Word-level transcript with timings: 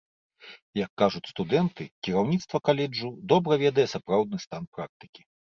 Як 0.85 0.91
кажуць 1.01 1.27
студэнты, 1.33 1.83
кіраўніцтва 2.07 2.57
каледжу 2.71 3.13
добра 3.35 3.53
ведае 3.67 3.87
сапраўдны 3.95 4.37
стан 4.49 4.63
практыкі. 4.81 5.21